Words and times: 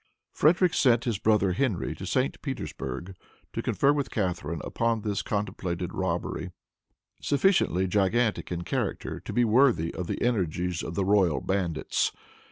Frederic 0.33 0.73
sent 0.73 1.03
his 1.03 1.19
brother 1.19 1.51
Henry 1.53 1.93
to 1.93 2.07
St. 2.07 2.41
Petersburg 2.41 3.15
to 3.53 3.61
confer 3.61 3.93
with 3.93 4.09
Catharine 4.09 4.59
upon 4.63 5.01
this 5.01 5.21
contemplated 5.21 5.93
robbery, 5.93 6.49
sufficiently 7.21 7.85
gigantic 7.85 8.51
in 8.51 8.63
character 8.63 9.19
to 9.19 9.31
be 9.31 9.45
worthy 9.45 9.93
of 9.93 10.07
the 10.07 10.19
energies 10.23 10.81
of 10.81 10.95
the 10.95 11.05
royal 11.05 11.39
bandits. 11.39 12.11